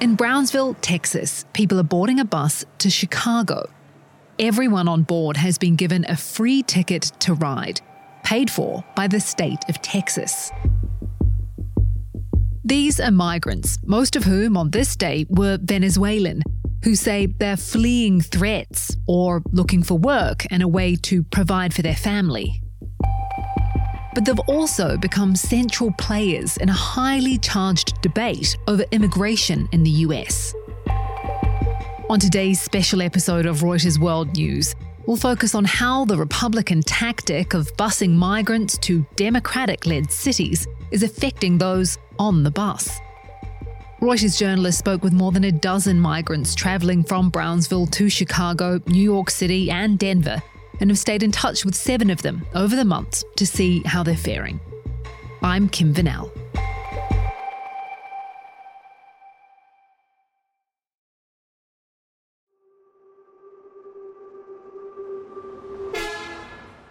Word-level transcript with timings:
In 0.00 0.14
Brownsville, 0.14 0.72
Texas, 0.80 1.44
people 1.52 1.78
are 1.78 1.82
boarding 1.82 2.20
a 2.20 2.24
bus 2.24 2.64
to 2.78 2.88
Chicago. 2.88 3.68
Everyone 4.38 4.88
on 4.88 5.02
board 5.02 5.36
has 5.36 5.58
been 5.58 5.76
given 5.76 6.06
a 6.08 6.16
free 6.16 6.62
ticket 6.62 7.02
to 7.20 7.34
ride, 7.34 7.82
paid 8.24 8.50
for 8.50 8.82
by 8.96 9.08
the 9.08 9.20
state 9.20 9.58
of 9.68 9.82
Texas. 9.82 10.50
These 12.64 12.98
are 12.98 13.10
migrants, 13.10 13.78
most 13.84 14.16
of 14.16 14.24
whom 14.24 14.56
on 14.56 14.70
this 14.70 14.96
day 14.96 15.26
were 15.28 15.58
Venezuelan, 15.60 16.44
who 16.82 16.94
say 16.94 17.26
they're 17.26 17.58
fleeing 17.58 18.22
threats 18.22 18.96
or 19.06 19.42
looking 19.52 19.82
for 19.82 19.98
work 19.98 20.46
and 20.50 20.62
a 20.62 20.68
way 20.68 20.96
to 20.96 21.24
provide 21.24 21.74
for 21.74 21.82
their 21.82 21.94
family. 21.94 22.62
But 24.14 24.24
they've 24.24 24.38
also 24.40 24.96
become 24.96 25.36
central 25.36 25.92
players 25.92 26.56
in 26.56 26.68
a 26.68 26.72
highly 26.72 27.38
charged 27.38 28.00
debate 28.02 28.56
over 28.66 28.84
immigration 28.90 29.68
in 29.72 29.82
the 29.82 29.90
US. 29.90 30.54
On 32.08 32.18
today's 32.18 32.60
special 32.60 33.02
episode 33.02 33.46
of 33.46 33.60
Reuters 33.60 33.98
World 34.00 34.34
News, 34.36 34.74
we'll 35.06 35.16
focus 35.16 35.54
on 35.54 35.64
how 35.64 36.04
the 36.04 36.16
Republican 36.16 36.82
tactic 36.82 37.54
of 37.54 37.72
busing 37.76 38.10
migrants 38.10 38.76
to 38.78 39.06
Democratic 39.14 39.86
led 39.86 40.10
cities 40.10 40.66
is 40.90 41.04
affecting 41.04 41.56
those 41.56 41.98
on 42.18 42.42
the 42.42 42.50
bus. 42.50 42.98
Reuters 44.00 44.38
journalists 44.38 44.78
spoke 44.78 45.04
with 45.04 45.12
more 45.12 45.30
than 45.30 45.44
a 45.44 45.52
dozen 45.52 46.00
migrants 46.00 46.54
travelling 46.54 47.04
from 47.04 47.28
Brownsville 47.28 47.86
to 47.88 48.08
Chicago, 48.08 48.80
New 48.86 49.02
York 49.02 49.30
City, 49.30 49.70
and 49.70 49.98
Denver, 49.98 50.42
and 50.80 50.90
have 50.90 50.98
stayed 50.98 51.22
in 51.22 51.30
touch 51.30 51.64
with 51.64 51.74
seven 51.74 52.10
of 52.10 52.22
them 52.22 52.44
over 52.54 52.74
the 52.74 52.84
months 52.84 53.24
to 53.36 53.46
see 53.46 53.82
how 53.84 54.02
they're 54.02 54.16
faring. 54.16 54.58
I'm 55.42 55.68
Kim 55.68 55.94
Vanell. 55.94 56.30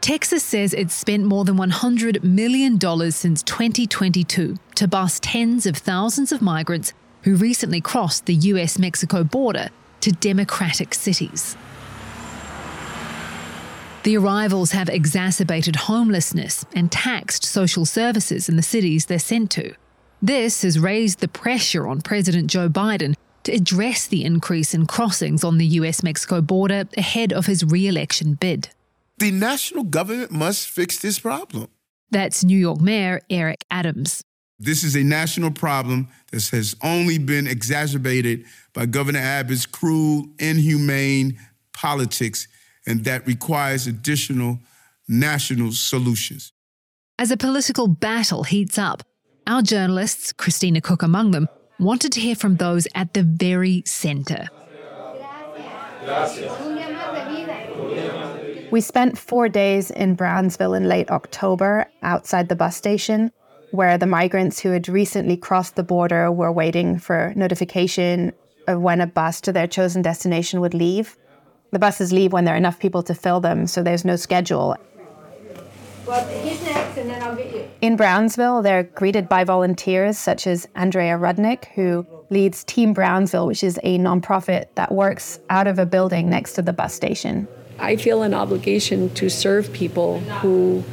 Texas 0.01 0.43
says 0.43 0.73
it's 0.73 0.95
spent 0.95 1.23
more 1.23 1.45
than 1.45 1.55
$100 1.55 2.23
million 2.23 2.79
since 3.11 3.43
2022 3.43 4.55
to 4.73 4.87
bus 4.87 5.19
tens 5.19 5.67
of 5.67 5.77
thousands 5.77 6.31
of 6.31 6.41
migrants 6.41 6.93
who 7.23 7.35
recently 7.35 7.79
crossed 7.79 8.25
the 8.25 8.33
US 8.33 8.79
Mexico 8.79 9.23
border 9.23 9.69
to 10.01 10.11
democratic 10.11 10.95
cities. 10.95 11.55
The 14.03 14.17
arrivals 14.17 14.71
have 14.71 14.87
exacerbated 14.87 15.75
homelessness 15.75 16.65
and 16.73 16.89
taxed 16.89 17.43
social 17.43 17.85
services 17.85 18.47
in 18.47 18.55
the 18.55 18.61
cities 18.63 19.05
they're 19.05 19.19
sent 19.19 19.51
to. 19.51 19.73
This 20.21 20.61
has 20.61 20.79
raised 20.79 21.19
the 21.19 21.27
pressure 21.27 21.85
on 21.85 22.01
President 22.01 22.47
Joe 22.47 22.69
Biden 22.69 23.15
to 23.43 23.51
address 23.51 24.07
the 24.07 24.23
increase 24.23 24.73
in 24.73 24.85
crossings 24.85 25.43
on 25.43 25.57
the 25.57 25.65
US 25.65 26.01
Mexico 26.01 26.39
border 26.39 26.85
ahead 26.97 27.33
of 27.33 27.45
his 27.45 27.65
re 27.65 27.87
election 27.87 28.35
bid. 28.35 28.69
The 29.17 29.31
national 29.31 29.83
government 29.83 30.31
must 30.31 30.69
fix 30.69 30.99
this 30.99 31.19
problem. 31.19 31.67
That's 32.09 32.43
New 32.43 32.57
York 32.57 32.79
Mayor 32.79 33.21
Eric 33.29 33.65
Adams. 33.69 34.21
This 34.57 34.83
is 34.83 34.95
a 34.95 35.03
national 35.03 35.51
problem 35.51 36.07
that 36.31 36.47
has 36.49 36.75
only 36.83 37.17
been 37.17 37.47
exacerbated 37.47 38.45
by 38.73 38.85
Governor 38.85 39.19
Abbott's 39.19 39.65
cruel, 39.65 40.27
inhumane 40.37 41.37
politics, 41.73 42.47
and 42.89 43.05
that 43.05 43.25
requires 43.27 43.87
additional 43.87 44.59
national 45.07 45.71
solutions. 45.71 46.51
As 47.19 47.31
a 47.31 47.37
political 47.37 47.87
battle 47.87 48.43
heats 48.43 48.77
up, 48.77 49.03
our 49.45 49.61
journalists, 49.61 50.33
Kristina 50.33 50.81
Cooke 50.81 51.03
among 51.03 51.31
them, 51.31 51.47
wanted 51.79 52.11
to 52.13 52.19
hear 52.19 52.35
from 52.35 52.57
those 52.57 52.87
at 52.95 53.13
the 53.13 53.23
very 53.23 53.83
centre. 53.85 54.47
We 58.71 58.81
spent 58.81 59.17
four 59.17 59.49
days 59.49 59.91
in 59.91 60.15
Brownsville 60.15 60.73
in 60.73 60.87
late 60.87 61.09
October 61.09 61.87
outside 62.01 62.49
the 62.49 62.55
bus 62.55 62.75
station, 62.75 63.31
where 63.71 63.97
the 63.97 64.05
migrants 64.05 64.59
who 64.59 64.69
had 64.69 64.89
recently 64.89 65.37
crossed 65.37 65.75
the 65.75 65.83
border 65.83 66.31
were 66.31 66.51
waiting 66.51 66.97
for 66.97 67.33
notification 67.35 68.33
of 68.67 68.81
when 68.81 69.01
a 69.01 69.07
bus 69.07 69.41
to 69.41 69.51
their 69.51 69.67
chosen 69.67 70.01
destination 70.01 70.61
would 70.61 70.73
leave. 70.73 71.15
The 71.71 71.79
buses 71.79 72.11
leave 72.11 72.33
when 72.33 72.45
there 72.45 72.55
are 72.55 72.57
enough 72.57 72.79
people 72.79 73.03
to 73.03 73.13
fill 73.13 73.39
them, 73.39 73.67
so 73.67 73.83
there's 73.83 74.03
no 74.03 74.15
schedule. 74.15 74.75
Well, 76.07 76.27
he's 76.43 76.59
next, 76.63 76.97
and 76.97 77.07
then 77.07 77.21
I'll 77.21 77.35
get 77.35 77.53
you. 77.53 77.69
In 77.81 77.95
Brownsville, 77.95 78.63
they're 78.63 78.83
greeted 78.83 79.29
by 79.29 79.43
volunteers 79.43 80.17
such 80.17 80.47
as 80.47 80.67
Andrea 80.73 81.17
Rudnik, 81.19 81.65
who 81.75 82.07
leads 82.31 82.63
Team 82.63 82.93
Brownsville, 82.93 83.45
which 83.45 83.63
is 83.63 83.79
a 83.83 83.99
nonprofit 83.99 84.65
that 84.73 84.91
works 84.91 85.39
out 85.51 85.67
of 85.67 85.77
a 85.77 85.85
building 85.85 86.27
next 86.27 86.53
to 86.53 86.63
the 86.63 86.73
bus 86.73 86.95
station. 86.95 87.47
I 87.77 87.95
feel 87.95 88.23
an 88.23 88.33
obligation 88.33 89.13
to 89.13 89.29
serve 89.29 89.71
people 89.71 90.19
who 90.19 90.83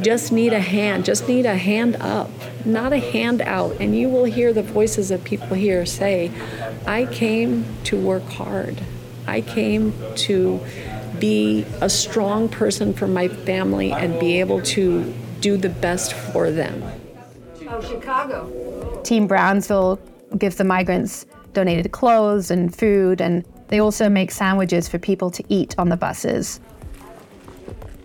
just 0.00 0.32
need 0.32 0.54
a 0.54 0.60
hand, 0.60 1.04
just 1.04 1.28
need 1.28 1.44
a 1.44 1.56
hand 1.56 1.96
up, 1.96 2.30
not 2.64 2.94
a 2.94 2.98
handout. 2.98 3.76
And 3.78 3.94
you 3.94 4.08
will 4.08 4.24
hear 4.24 4.54
the 4.54 4.62
voices 4.62 5.10
of 5.10 5.22
people 5.24 5.54
here 5.54 5.84
say, 5.84 6.30
I 6.86 7.04
came 7.04 7.66
to 7.84 8.00
work 8.00 8.24
hard. 8.24 8.80
I 9.26 9.40
came 9.40 9.92
to 10.16 10.60
be 11.18 11.64
a 11.80 11.88
strong 11.88 12.48
person 12.48 12.92
for 12.92 13.06
my 13.06 13.28
family 13.28 13.92
and 13.92 14.18
be 14.20 14.40
able 14.40 14.60
to 14.62 15.12
do 15.40 15.56
the 15.56 15.68
best 15.68 16.12
for 16.12 16.50
them. 16.50 16.82
Oh, 17.68 17.80
Chicago. 17.80 19.00
Team 19.02 19.26
Brownsville 19.26 19.98
gives 20.38 20.56
the 20.56 20.64
migrants 20.64 21.26
donated 21.52 21.90
clothes 21.92 22.50
and 22.50 22.74
food 22.74 23.20
and 23.20 23.44
they 23.68 23.80
also 23.80 24.08
make 24.08 24.30
sandwiches 24.30 24.88
for 24.88 24.98
people 24.98 25.30
to 25.30 25.44
eat 25.48 25.74
on 25.78 25.88
the 25.88 25.96
buses. 25.96 26.60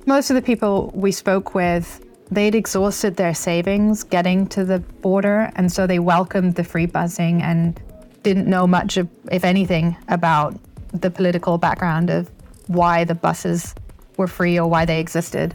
Most 0.06 0.30
of 0.30 0.36
the 0.36 0.42
people 0.42 0.92
we 0.96 1.12
spoke 1.12 1.54
with, 1.54 2.04
they'd 2.32 2.56
exhausted 2.56 3.18
their 3.18 3.34
savings 3.34 4.04
getting 4.04 4.48
to 4.48 4.66
the 4.66 4.80
border, 4.80 5.52
and 5.56 5.72
so 5.72 5.86
they 5.86 6.00
welcomed 6.00 6.56
the 6.56 6.64
free 6.64 6.88
busing 6.88 7.42
and 7.42 7.80
didn't 8.24 8.48
know 8.48 8.66
much, 8.66 8.98
of, 8.98 9.08
if 9.32 9.44
anything, 9.44 9.96
about 10.08 10.58
the 10.94 11.12
political 11.12 11.58
background 11.58 12.10
of 12.10 12.30
why 12.68 13.04
the 13.04 13.16
buses 13.16 13.76
were 14.18 14.28
free 14.28 14.60
or 14.60 14.70
why 14.70 14.86
they 14.86 15.00
existed. 15.00 15.54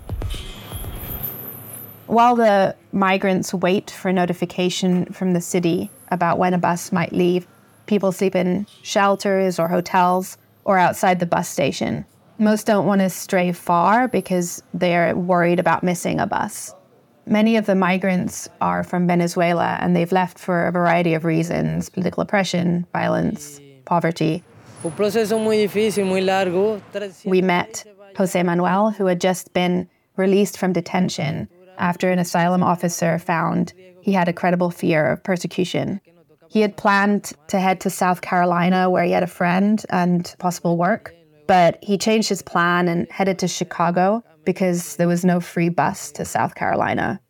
While 2.07 2.37
the 2.37 2.77
migrants 2.93 3.53
wait 3.53 3.91
for 3.91 4.13
notification 4.13 5.07
from 5.07 5.33
the 5.33 5.41
city 5.41 5.91
about 6.11 6.39
when 6.39 6.55
a 6.55 6.59
bus 6.59 6.93
might 6.93 7.13
leave, 7.13 7.47
People 7.87 8.11
sleep 8.11 8.35
in 8.35 8.67
shelters 8.83 9.59
or 9.59 9.69
hotels 9.69 10.39
or 10.65 10.79
outside 10.79 11.21
the 11.21 11.27
bus 11.27 11.49
station. 11.49 12.05
Most 12.39 12.67
don't 12.67 12.87
want 12.87 13.01
to 13.01 13.09
stray 13.09 13.53
far 13.53 14.09
because 14.09 14.63
they're 14.75 15.17
worried 15.17 15.61
about 15.61 15.85
missing 15.85 16.21
a 16.21 16.27
bus. 16.27 16.75
Many 17.27 17.57
of 17.57 17.67
the 17.67 17.75
migrants 17.75 18.49
are 18.61 18.85
from 18.85 19.07
Venezuela 19.07 19.79
and 19.81 19.97
they've 19.97 20.13
left 20.13 20.39
for 20.39 20.67
a 20.67 20.73
variety 20.73 21.15
of 21.15 21.25
reasons 21.25 21.89
political 21.89 22.23
oppression, 22.23 22.87
violence, 22.93 23.61
poverty. 23.85 24.43
We 27.25 27.43
met 27.43 27.85
Jose 28.17 28.43
Manuel, 28.43 28.91
who 28.91 29.07
had 29.07 29.21
just 29.21 29.53
been 29.53 29.89
released 30.17 30.59
from 30.59 30.73
detention 30.73 31.49
after 31.79 32.11
an 32.11 32.19
asylum 32.19 32.63
officer 32.63 33.19
found 33.19 33.73
he 34.01 34.13
had 34.13 34.29
a 34.29 34.33
credible 34.33 34.71
fear 34.71 35.07
of 35.11 35.23
persecution. 35.25 36.01
He 36.49 36.61
had 36.61 36.77
planned 36.77 37.33
to 37.49 37.59
head 37.59 37.81
to 37.81 37.91
South 37.91 38.21
Carolina 38.21 38.89
where 38.89 39.05
he 39.05 39.13
had 39.13 39.23
a 39.23 39.29
friend 39.29 39.85
and 39.91 40.35
possible 40.39 40.77
work, 40.77 41.15
but 41.47 41.79
he 41.83 41.99
changed 41.99 42.29
his 42.29 42.43
plan 42.43 42.89
and 42.89 43.11
headed 43.11 43.39
to 43.41 43.49
Chicago 43.49 44.23
because 44.45 44.97
there 44.97 45.09
was 45.09 45.25
no 45.25 45.41
free 45.41 45.69
bus 45.69 46.13
to 46.13 46.25
South 46.25 46.55
Carolina. 46.55 47.21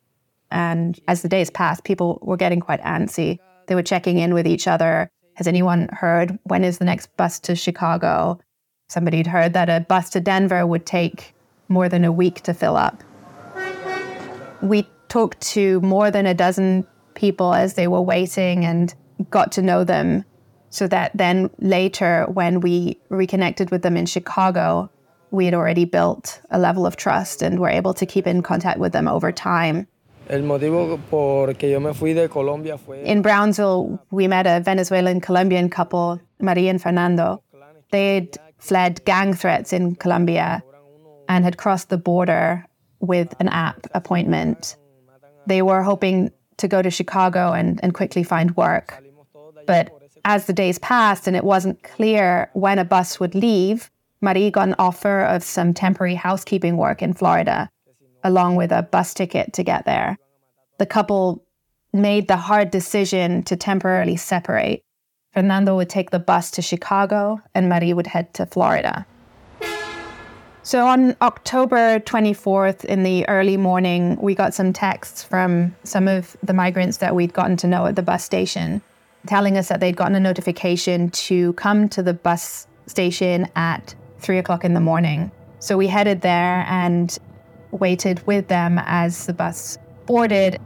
And 0.50 1.00
as 1.08 1.22
the 1.22 1.28
days 1.28 1.50
passed, 1.50 1.84
people 1.84 2.18
were 2.22 2.36
getting 2.36 2.60
quite 2.60 2.82
antsy. 2.82 3.38
They 3.66 3.74
were 3.74 3.82
checking 3.82 4.18
in 4.18 4.34
with 4.34 4.46
each 4.46 4.68
other. 4.68 5.10
Has 5.36 5.46
anyone 5.46 5.88
heard 5.92 6.38
when 6.44 6.64
is 6.64 6.78
the 6.78 6.84
next 6.86 7.14
bus 7.16 7.38
to 7.40 7.54
Chicago? 7.54 8.40
Somebody 8.88 9.18
had 9.18 9.26
heard 9.26 9.52
that 9.52 9.68
a 9.68 9.80
bus 9.80 10.10
to 10.10 10.20
Denver 10.20 10.66
would 10.66 10.86
take 10.86 11.34
more 11.68 11.88
than 11.88 12.04
a 12.04 12.12
week 12.12 12.40
to 12.42 12.54
fill 12.54 12.76
up. 12.76 13.02
We 14.62 14.88
talked 15.08 15.40
to 15.52 15.80
more 15.82 16.10
than 16.10 16.26
a 16.26 16.34
dozen 16.34 16.86
people 17.14 17.52
as 17.52 17.74
they 17.74 17.86
were 17.86 18.00
waiting, 18.00 18.64
and 18.64 18.94
got 19.30 19.52
to 19.52 19.62
know 19.62 19.84
them 19.84 20.24
so 20.70 20.86
that 20.88 21.12
then 21.14 21.50
later, 21.58 22.26
when 22.32 22.60
we 22.60 22.98
reconnected 23.08 23.70
with 23.70 23.82
them 23.82 23.96
in 23.96 24.06
Chicago, 24.06 24.90
we 25.30 25.44
had 25.44 25.54
already 25.54 25.84
built 25.84 26.40
a 26.50 26.58
level 26.58 26.86
of 26.86 26.96
trust 26.96 27.42
and 27.42 27.58
were 27.58 27.68
able 27.68 27.94
to 27.94 28.06
keep 28.06 28.26
in 28.26 28.42
contact 28.42 28.78
with 28.78 28.92
them 28.92 29.08
over 29.08 29.32
time. 29.32 29.86
In 33.04 33.22
Brownsville, 33.22 33.98
we 34.10 34.26
met 34.26 34.46
a 34.46 34.60
Venezuelan 34.60 35.20
Colombian 35.20 35.70
couple, 35.70 36.20
Maria 36.40 36.70
and 36.70 36.82
Fernando. 36.82 37.42
They'd 37.90 38.36
fled 38.58 39.04
gang 39.04 39.34
threats 39.34 39.72
in 39.72 39.94
Colombia 39.96 40.62
and 41.28 41.44
had 41.44 41.58
crossed 41.58 41.88
the 41.88 41.98
border 41.98 42.66
with 43.00 43.34
an 43.40 43.48
app 43.48 43.86
appointment. 43.94 44.76
They 45.46 45.62
were 45.62 45.82
hoping 45.82 46.30
to 46.56 46.68
go 46.68 46.82
to 46.82 46.90
Chicago 46.90 47.52
and, 47.52 47.78
and 47.82 47.94
quickly 47.94 48.22
find 48.22 48.56
work. 48.56 49.02
But 49.66 49.90
as 50.24 50.46
the 50.46 50.52
days 50.52 50.78
passed 50.78 51.26
and 51.26 51.36
it 51.36 51.44
wasn't 51.44 51.82
clear 51.82 52.50
when 52.54 52.78
a 52.78 52.84
bus 52.84 53.20
would 53.20 53.34
leave, 53.34 53.90
Marie 54.20 54.50
got 54.50 54.68
an 54.68 54.74
offer 54.78 55.22
of 55.22 55.42
some 55.42 55.74
temporary 55.74 56.14
housekeeping 56.14 56.76
work 56.76 57.02
in 57.02 57.12
Florida, 57.12 57.70
along 58.26 58.56
with 58.56 58.72
a 58.72 58.82
bus 58.82 59.14
ticket 59.14 59.52
to 59.54 59.62
get 59.62 59.84
there. 59.84 60.18
The 60.78 60.86
couple 60.86 61.44
made 61.92 62.28
the 62.28 62.36
hard 62.36 62.70
decision 62.70 63.42
to 63.44 63.56
temporarily 63.56 64.16
separate. 64.16 64.82
Fernando 65.32 65.76
would 65.76 65.88
take 65.88 66.10
the 66.10 66.18
bus 66.18 66.50
to 66.52 66.62
Chicago 66.62 67.40
and 67.54 67.68
Marie 67.68 67.92
would 67.92 68.06
head 68.06 68.32
to 68.34 68.46
Florida. 68.46 69.06
So 70.62 70.86
on 70.86 71.16
October 71.22 72.00
24th, 72.00 72.84
in 72.84 73.04
the 73.04 73.28
early 73.28 73.56
morning, 73.56 74.16
we 74.20 74.34
got 74.34 74.52
some 74.52 74.72
texts 74.72 75.22
from 75.22 75.76
some 75.84 76.08
of 76.08 76.36
the 76.42 76.52
migrants 76.52 76.96
that 76.96 77.14
we'd 77.14 77.32
gotten 77.32 77.56
to 77.58 77.68
know 77.68 77.86
at 77.86 77.94
the 77.94 78.02
bus 78.02 78.24
station 78.24 78.82
telling 79.26 79.58
us 79.58 79.68
that 79.68 79.80
they'd 79.80 79.96
gotten 79.96 80.14
a 80.14 80.20
notification 80.20 81.10
to 81.10 81.52
come 81.54 81.88
to 81.90 82.02
the 82.02 82.14
bus 82.14 82.66
station 82.86 83.48
at 83.56 83.94
three 84.18 84.38
o'clock 84.38 84.64
in 84.64 84.74
the 84.74 84.80
morning. 84.80 85.30
So 85.58 85.76
we 85.76 85.88
headed 85.88 86.20
there 86.20 86.64
and 86.68 87.16
waited 87.70 88.26
with 88.26 88.48
them 88.48 88.80
as 88.84 89.26
the 89.26 89.32
bus 89.32 89.78
boarded. 90.06 90.60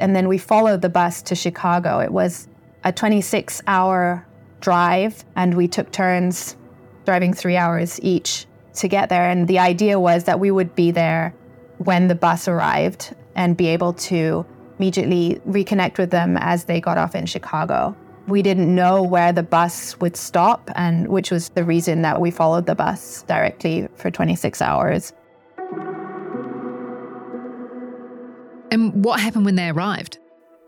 And 0.00 0.14
then 0.14 0.28
we 0.28 0.38
followed 0.38 0.82
the 0.82 0.88
bus 0.88 1.22
to 1.22 1.34
Chicago. 1.34 2.00
It 2.00 2.12
was 2.12 2.48
a 2.84 2.92
26 2.92 3.62
hour 3.66 4.26
drive, 4.60 5.24
and 5.34 5.54
we 5.54 5.68
took 5.68 5.90
turns 5.90 6.56
driving 7.04 7.32
three 7.32 7.56
hours 7.56 8.00
each 8.02 8.46
to 8.74 8.88
get 8.88 9.08
there. 9.08 9.30
And 9.30 9.48
the 9.48 9.58
idea 9.58 9.98
was 9.98 10.24
that 10.24 10.40
we 10.40 10.50
would 10.50 10.74
be 10.74 10.90
there 10.90 11.34
when 11.78 12.08
the 12.08 12.14
bus 12.14 12.48
arrived 12.48 13.14
and 13.34 13.56
be 13.56 13.68
able 13.68 13.92
to 13.92 14.44
immediately 14.78 15.40
reconnect 15.46 15.98
with 15.98 16.10
them 16.10 16.36
as 16.38 16.64
they 16.64 16.80
got 16.80 16.98
off 16.98 17.14
in 17.14 17.26
Chicago. 17.26 17.96
We 18.26 18.42
didn't 18.42 18.74
know 18.74 19.02
where 19.02 19.32
the 19.32 19.42
bus 19.42 19.98
would 20.00 20.16
stop, 20.16 20.70
and 20.74 21.08
which 21.08 21.30
was 21.30 21.50
the 21.50 21.62
reason 21.62 22.02
that 22.02 22.20
we 22.20 22.30
followed 22.30 22.66
the 22.66 22.74
bus 22.74 23.22
directly 23.22 23.88
for 23.94 24.10
26 24.10 24.60
hours. 24.60 25.12
And 28.72 29.04
what 29.04 29.20
happened 29.20 29.44
when 29.44 29.54
they 29.54 29.68
arrived? 29.68 30.18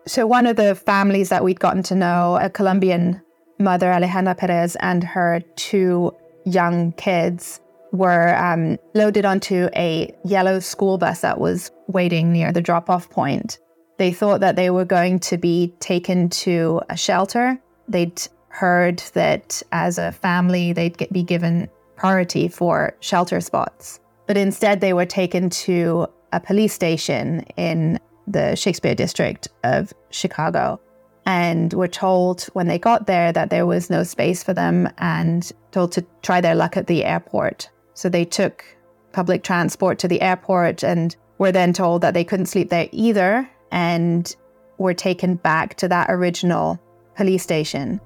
So, 0.06 0.26
one 0.26 0.46
of 0.46 0.56
the 0.56 0.74
families 0.74 1.28
that 1.30 1.42
we'd 1.42 1.60
gotten 1.60 1.82
to 1.84 1.94
know, 1.94 2.38
a 2.40 2.48
Colombian 2.48 3.20
mother, 3.58 3.88
Alejandra 3.88 4.36
Perez, 4.36 4.76
and 4.76 5.02
her 5.02 5.40
two 5.56 6.12
young 6.44 6.92
kids, 6.92 7.60
were 7.92 8.36
um, 8.36 8.78
loaded 8.94 9.24
onto 9.24 9.68
a 9.74 10.14
yellow 10.24 10.60
school 10.60 10.98
bus 10.98 11.22
that 11.22 11.40
was 11.40 11.70
waiting 11.88 12.32
near 12.32 12.52
the 12.52 12.60
drop 12.60 12.88
off 12.88 13.10
point. 13.10 13.58
They 13.98 14.12
thought 14.12 14.40
that 14.40 14.56
they 14.56 14.70
were 14.70 14.84
going 14.84 15.18
to 15.20 15.36
be 15.36 15.74
taken 15.80 16.30
to 16.30 16.80
a 16.88 16.96
shelter. 16.96 17.60
They'd 17.88 18.22
heard 18.48 18.98
that 19.12 19.62
as 19.72 19.98
a 19.98 20.12
family, 20.12 20.72
they'd 20.72 20.96
get, 20.96 21.12
be 21.12 21.22
given 21.22 21.68
priority 21.96 22.48
for 22.48 22.96
shelter 23.00 23.40
spots. 23.40 24.00
But 24.26 24.36
instead, 24.36 24.80
they 24.80 24.92
were 24.92 25.06
taken 25.06 25.50
to 25.50 26.06
a 26.32 26.40
police 26.40 26.72
station 26.72 27.40
in 27.56 27.98
the 28.26 28.54
Shakespeare 28.54 28.94
district 28.94 29.48
of 29.64 29.92
Chicago 30.10 30.80
and 31.26 31.72
were 31.72 31.88
told 31.88 32.42
when 32.52 32.68
they 32.68 32.78
got 32.78 33.06
there 33.06 33.32
that 33.32 33.50
there 33.50 33.66
was 33.66 33.90
no 33.90 34.02
space 34.02 34.42
for 34.42 34.54
them 34.54 34.88
and 34.98 35.50
told 35.72 35.92
to 35.92 36.06
try 36.22 36.40
their 36.40 36.54
luck 36.54 36.76
at 36.76 36.86
the 36.86 37.04
airport. 37.04 37.68
So 37.94 38.08
they 38.08 38.24
took 38.24 38.64
public 39.12 39.42
transport 39.42 39.98
to 40.00 40.08
the 40.08 40.20
airport 40.20 40.84
and 40.84 41.16
were 41.38 41.52
then 41.52 41.72
told 41.72 42.02
that 42.02 42.14
they 42.14 42.24
couldn't 42.24 42.46
sleep 42.46 42.70
there 42.70 42.88
either 42.92 43.48
and 43.70 44.34
were 44.78 44.94
taken 44.94 45.34
back 45.36 45.74
to 45.76 45.88
that 45.88 46.10
original 46.10 46.80
police 47.16 47.42
station. 47.42 48.00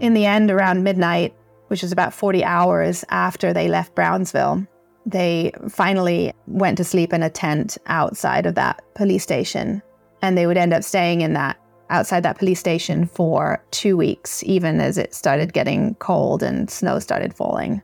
In 0.00 0.14
the 0.14 0.26
end, 0.26 0.50
around 0.50 0.84
midnight, 0.84 1.34
which 1.68 1.82
was 1.82 1.92
about 1.92 2.12
40 2.12 2.44
hours 2.44 3.04
after 3.08 3.52
they 3.52 3.68
left 3.68 3.94
Brownsville, 3.94 4.66
they 5.06 5.52
finally 5.68 6.32
went 6.46 6.78
to 6.78 6.84
sleep 6.84 7.12
in 7.12 7.22
a 7.22 7.30
tent 7.30 7.76
outside 7.86 8.46
of 8.46 8.54
that 8.54 8.82
police 8.94 9.22
station. 9.22 9.82
And 10.22 10.38
they 10.38 10.46
would 10.46 10.56
end 10.56 10.72
up 10.72 10.84
staying 10.84 11.20
in 11.20 11.34
that 11.34 11.58
outside 11.90 12.22
that 12.22 12.38
police 12.38 12.60
station 12.60 13.06
for 13.06 13.62
two 13.70 13.96
weeks, 13.96 14.42
even 14.44 14.80
as 14.80 14.96
it 14.96 15.14
started 15.14 15.52
getting 15.52 15.94
cold 15.96 16.42
and 16.42 16.70
snow 16.70 16.98
started 16.98 17.34
falling. 17.34 17.82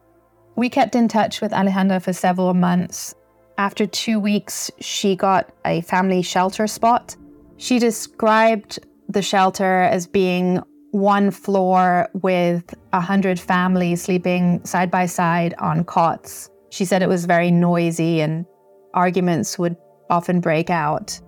We 0.57 0.69
kept 0.69 0.95
in 0.95 1.09
touch 1.09 1.41
with 1.41 1.53
Alejandra 1.53 2.03
for 2.03 2.13
several 2.13 2.55
months 2.55 3.15
after 3.61 3.87
two 3.87 4.19
weeks, 4.19 4.71
she 4.81 5.15
got 5.15 5.53
a 5.67 5.83
family 5.83 6.23
shelter 6.23 6.67
spot. 6.67 7.15
She 7.59 7.79
described 7.79 8.79
the 9.11 9.21
shelter 9.21 9.83
as 9.83 10.07
being 10.07 10.63
one 10.93 11.31
floor 11.31 12.09
with 12.15 12.75
a 12.95 13.03
hundred 13.03 13.39
families 13.39 14.01
sleeping 14.01 14.65
side 14.65 14.91
by 14.91 15.05
side 15.05 15.53
on 15.59 15.85
cots. 15.85 16.49
She 16.71 16.87
said 16.87 17.03
it 17.03 17.09
was 17.09 17.27
very 17.27 17.51
noisy 17.51 18.23
and 18.23 18.47
arguments 18.95 19.59
would 19.59 19.77
often 20.09 20.41
break 20.41 20.71
out. 20.71 21.21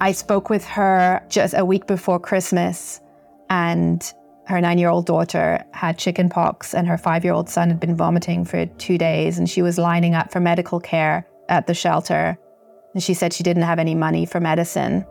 I 0.00 0.10
spoke 0.10 0.50
with 0.50 0.64
her 0.64 1.24
just 1.28 1.54
a 1.56 1.64
week 1.64 1.86
before 1.86 2.18
Christmas, 2.18 3.00
and 3.48 4.02
her 4.48 4.60
nine 4.60 4.78
year 4.78 4.88
old 4.88 5.06
daughter 5.06 5.64
had 5.70 5.98
chickenpox, 5.98 6.74
and 6.74 6.88
her 6.88 6.98
five 6.98 7.22
year 7.22 7.32
old 7.32 7.48
son 7.48 7.68
had 7.68 7.78
been 7.78 7.94
vomiting 7.94 8.44
for 8.44 8.66
two 8.66 8.98
days, 8.98 9.38
and 9.38 9.48
she 9.48 9.62
was 9.62 9.78
lining 9.78 10.16
up 10.16 10.32
for 10.32 10.40
medical 10.40 10.80
care 10.80 11.24
at 11.48 11.66
the 11.66 11.74
shelter. 11.74 12.38
And 12.94 13.02
she 13.02 13.14
said 13.14 13.32
she 13.32 13.42
didn't 13.42 13.64
have 13.64 13.78
any 13.78 13.94
money 13.94 14.26
for 14.26 14.40
medicine. 14.40 15.04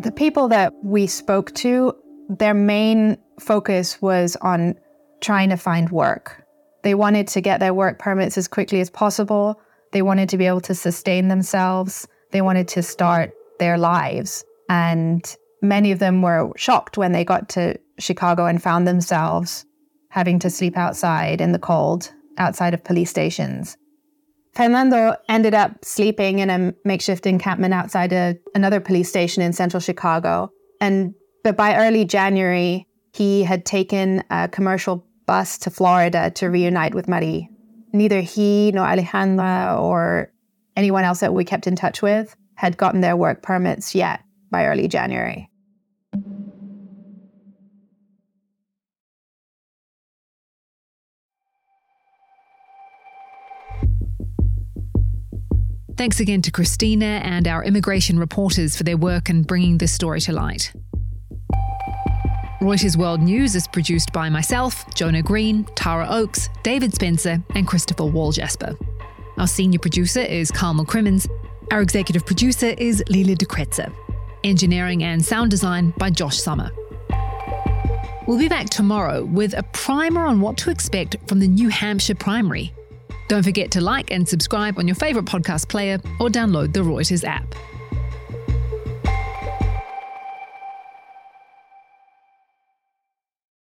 The 0.00 0.12
people 0.12 0.48
that 0.48 0.72
we 0.82 1.06
spoke 1.06 1.54
to, 1.56 1.94
their 2.28 2.54
main 2.54 3.18
focus 3.40 4.00
was 4.02 4.36
on 4.36 4.74
trying 5.20 5.50
to 5.50 5.56
find 5.56 5.90
work. 5.90 6.44
They 6.82 6.94
wanted 6.94 7.28
to 7.28 7.40
get 7.40 7.60
their 7.60 7.74
work 7.74 7.98
permits 7.98 8.36
as 8.36 8.48
quickly 8.48 8.80
as 8.80 8.90
possible. 8.90 9.60
They 9.92 10.02
wanted 10.02 10.28
to 10.30 10.38
be 10.38 10.46
able 10.46 10.60
to 10.62 10.74
sustain 10.74 11.28
themselves. 11.28 12.08
They 12.32 12.42
wanted 12.42 12.66
to 12.68 12.82
start 12.82 13.32
their 13.58 13.78
lives. 13.78 14.44
And 14.68 15.24
many 15.60 15.92
of 15.92 16.00
them 16.00 16.22
were 16.22 16.50
shocked 16.56 16.96
when 16.96 17.12
they 17.12 17.24
got 17.24 17.48
to 17.50 17.78
Chicago 17.98 18.46
and 18.46 18.60
found 18.60 18.88
themselves 18.88 19.64
having 20.12 20.38
to 20.38 20.50
sleep 20.50 20.76
outside 20.76 21.40
in 21.40 21.52
the 21.52 21.58
cold 21.58 22.12
outside 22.36 22.74
of 22.74 22.84
police 22.84 23.08
stations. 23.08 23.78
Fernando 24.52 25.16
ended 25.26 25.54
up 25.54 25.82
sleeping 25.82 26.40
in 26.40 26.50
a 26.50 26.74
makeshift 26.84 27.24
encampment 27.24 27.72
outside 27.72 28.12
a, 28.12 28.36
another 28.54 28.78
police 28.78 29.08
station 29.08 29.42
in 29.42 29.54
central 29.54 29.80
Chicago. 29.80 30.50
And 30.82 31.14
but 31.42 31.56
by 31.56 31.76
early 31.76 32.04
January, 32.04 32.86
he 33.14 33.42
had 33.42 33.64
taken 33.64 34.22
a 34.28 34.48
commercial 34.48 35.06
bus 35.24 35.56
to 35.58 35.70
Florida 35.70 36.30
to 36.32 36.50
reunite 36.50 36.94
with 36.94 37.08
Marie. 37.08 37.48
Neither 37.94 38.20
he 38.20 38.70
nor 38.72 38.86
Alejandra 38.86 39.80
or 39.80 40.30
anyone 40.76 41.04
else 41.04 41.20
that 41.20 41.32
we 41.32 41.46
kept 41.46 41.66
in 41.66 41.74
touch 41.74 42.02
with 42.02 42.36
had 42.56 42.76
gotten 42.76 43.00
their 43.00 43.16
work 43.16 43.42
permits 43.42 43.94
yet 43.94 44.20
by 44.50 44.66
early 44.66 44.88
January. 44.88 45.48
Thanks 55.96 56.20
again 56.20 56.40
to 56.42 56.50
Kristina 56.50 57.20
and 57.22 57.46
our 57.46 57.62
immigration 57.62 58.18
reporters 58.18 58.76
for 58.76 58.82
their 58.82 58.96
work 58.96 59.28
in 59.28 59.42
bringing 59.42 59.76
this 59.78 59.92
story 59.92 60.20
to 60.22 60.32
light. 60.32 60.72
Reuters 62.62 62.96
World 62.96 63.20
News 63.20 63.54
is 63.54 63.68
produced 63.68 64.12
by 64.12 64.30
myself, 64.30 64.84
Jonah 64.94 65.22
Green, 65.22 65.64
Tara 65.74 66.06
Oakes, 66.08 66.48
David 66.62 66.94
Spencer, 66.94 67.42
and 67.54 67.66
Christopher 67.66 68.04
Walljasper. 68.04 68.74
Our 69.36 69.46
senior 69.46 69.80
producer 69.80 70.20
is 70.20 70.50
Carmel 70.50 70.86
Crimmins. 70.86 71.28
Our 71.70 71.82
executive 71.82 72.24
producer 72.24 72.68
is 72.78 73.04
Lila 73.08 73.34
DeKretzer. 73.34 73.92
Engineering 74.44 75.02
and 75.04 75.22
sound 75.22 75.50
design 75.50 75.92
by 75.98 76.08
Josh 76.08 76.38
Summer. 76.38 76.70
We'll 78.26 78.38
be 78.38 78.48
back 78.48 78.70
tomorrow 78.70 79.24
with 79.24 79.52
a 79.52 79.62
primer 79.64 80.24
on 80.24 80.40
what 80.40 80.56
to 80.58 80.70
expect 80.70 81.16
from 81.26 81.40
the 81.40 81.48
New 81.48 81.68
Hampshire 81.68 82.14
primary 82.14 82.72
don't 83.32 83.42
forget 83.42 83.70
to 83.70 83.80
like 83.80 84.10
and 84.10 84.28
subscribe 84.28 84.78
on 84.78 84.86
your 84.86 84.94
favourite 84.94 85.26
podcast 85.26 85.66
player 85.66 85.98
or 86.20 86.28
download 86.28 86.74
the 86.74 86.80
Reuters 86.80 87.24
app. 87.24 87.54